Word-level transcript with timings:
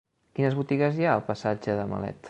Quines 0.39 0.55
botigues 0.61 0.97
hi 1.03 1.07
ha 1.09 1.13
al 1.19 1.23
passatge 1.31 1.81
de 1.83 1.89
Malet? 1.93 2.19